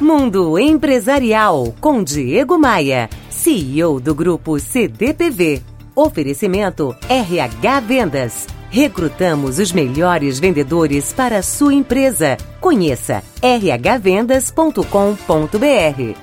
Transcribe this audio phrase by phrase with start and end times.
[0.00, 5.60] Mundo Empresarial com Diego Maia, CEO do grupo CDPV.
[5.94, 8.46] Oferecimento RH Vendas.
[8.70, 12.36] Recrutamos os melhores vendedores para a sua empresa.
[12.60, 16.16] Conheça rhvendas.com.br.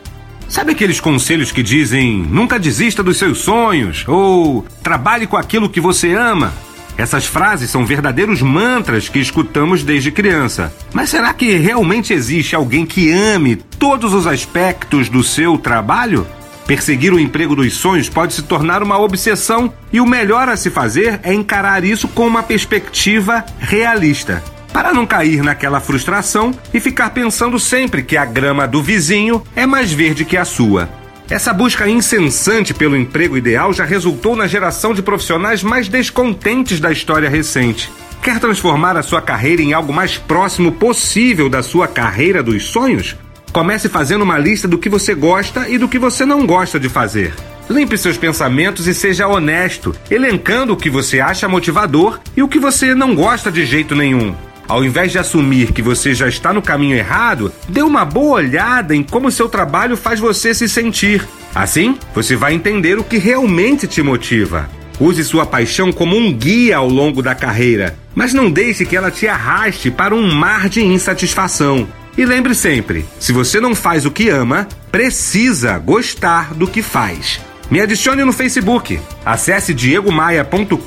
[0.47, 5.81] Sabe aqueles conselhos que dizem nunca desista dos seus sonhos ou trabalhe com aquilo que
[5.81, 6.53] você ama?
[6.98, 10.73] Essas frases são verdadeiros mantras que escutamos desde criança.
[10.94, 16.26] Mas será que realmente existe alguém que ame todos os aspectos do seu trabalho?
[16.66, 20.72] Perseguir o emprego dos sonhos pode se tornar uma obsessão e o melhor a se
[20.72, 24.44] fazer é encarar isso com uma perspectiva realista.
[24.73, 29.66] Para não cair naquela frustração e ficar pensando sempre que a grama do vizinho é
[29.66, 30.89] mais verde que a sua.
[31.29, 36.91] Essa busca incessante pelo emprego ideal já resultou na geração de profissionais mais descontentes da
[36.91, 37.91] história recente.
[38.21, 43.16] Quer transformar a sua carreira em algo mais próximo possível da sua carreira dos sonhos?
[43.52, 46.89] Comece fazendo uma lista do que você gosta e do que você não gosta de
[46.89, 47.33] fazer.
[47.67, 52.59] Limpe seus pensamentos e seja honesto, elencando o que você acha motivador e o que
[52.59, 54.35] você não gosta de jeito nenhum.
[54.67, 58.95] Ao invés de assumir que você já está no caminho errado, dê uma boa olhada
[58.95, 61.27] em como seu trabalho faz você se sentir.
[61.53, 64.69] Assim, você vai entender o que realmente te motiva.
[64.99, 69.11] Use sua paixão como um guia ao longo da carreira, mas não deixe que ela
[69.11, 71.88] te arraste para um mar de insatisfação.
[72.17, 77.41] E lembre sempre: se você não faz o que ama, precisa gostar do que faz.
[77.69, 78.99] Me adicione no Facebook.
[79.25, 80.77] Acesse diegomaia.com.br,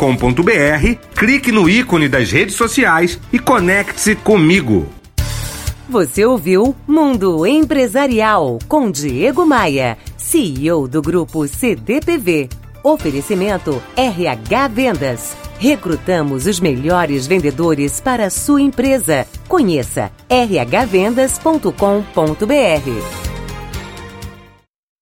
[1.15, 4.89] clique no ícone das redes sociais e conecte-se comigo.
[5.89, 12.51] Você ouviu Mundo Empresarial com Diego Maia, CEO do grupo CDPV.
[12.85, 15.37] Oferecimento RH Vendas.
[15.59, 19.27] Recrutamos os melhores vendedores para a sua empresa.
[19.49, 23.28] Conheça rhvendas.com.br.